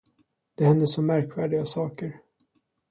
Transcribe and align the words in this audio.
Det 0.55 0.65
händer 0.65 0.85
så 0.85 1.01
märkvärdiga 1.01 1.65
saker. 1.65 2.19